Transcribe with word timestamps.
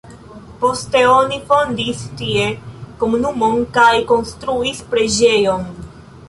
Poste 0.61 1.01
oni 1.15 1.37
fondis 1.51 2.01
tie 2.21 2.47
komunumon 3.03 3.61
kaj 3.77 3.93
konstruis 4.13 4.83
preĝejon. 4.95 5.71